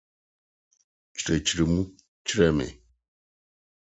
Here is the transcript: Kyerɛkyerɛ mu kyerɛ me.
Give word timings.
Kyerɛkyerɛ 1.15 1.65
mu 1.73 1.83
kyerɛ 2.27 2.49
me. 2.57 2.67